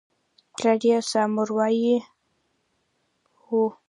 [0.53, 1.93] پلار یې سامورايي
[3.49, 3.51] و.